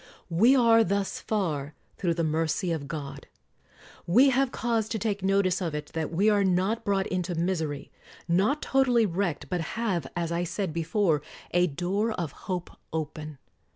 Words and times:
We 0.31 0.55
are 0.55 0.83
thus 0.83 1.19
far, 1.19 1.75
through 1.99 2.15
the 2.15 2.23
mercy 2.23 2.71
of 2.71 2.87
God. 2.87 3.27
We 4.07 4.31
have 4.31 4.51
cause 4.51 4.89
to 4.89 4.97
take 4.97 5.21
notice 5.21 5.61
of 5.61 5.75
it 5.75 5.91
that 5.93 6.11
we 6.11 6.27
are 6.27 6.43
not 6.43 6.83
brought 6.83 7.05
into 7.05 7.35
misery, 7.35 7.91
not 8.27 8.63
totally 8.63 9.05
wrecked, 9.05 9.47
but 9.47 9.61
have, 9.61 10.07
as 10.15 10.31
I 10.31 10.37
134 10.41 10.41
CROMWELL 10.49 10.51
said 10.55 10.73
before, 10.73 11.21
a 11.53 11.67
door 11.67 12.13
of 12.13 12.31
hope 12.49 12.71
open. 12.91 13.37